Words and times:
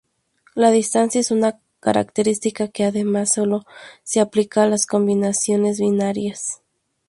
La 0.55 0.71
distancia 0.71 1.21
es 1.21 1.29
una 1.29 1.59
característica 1.79 2.67
que, 2.69 2.85
además, 2.85 3.33
sólo 3.33 3.65
se 4.01 4.19
aplica 4.19 4.63
a 4.63 4.67
las 4.67 4.87
combinaciones 4.87 5.79
binarias. 5.79 6.63